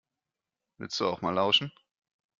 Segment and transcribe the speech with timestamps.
[0.79, 1.71] Willst du auch mal lauschen?